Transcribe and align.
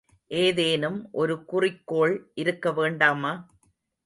ஏதேனும் 0.31 1.09
ஒரு 1.11 1.45
குறிக்கோள் 1.45 2.15
இருக்க 2.35 2.71
வேண்டாமா? 2.71 3.33